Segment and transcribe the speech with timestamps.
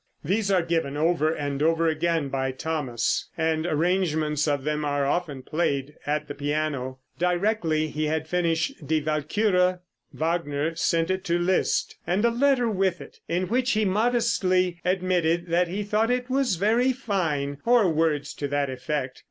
[0.23, 5.43] These are given over and over again by Thomas, and arrangements of them are often
[5.43, 6.97] played at the piano.
[7.19, 12.99] Directly he had finished "Die Walküre," Wagner sent it to Liszt, and a letter with
[12.99, 18.33] it, in which he modestly admitted that he thought it was very fine, or words
[18.33, 19.19] to that effect.